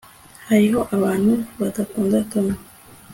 hariho 0.49 0.79
abantu 0.95 1.31
badakunda 1.59 2.17
tom 2.31 2.47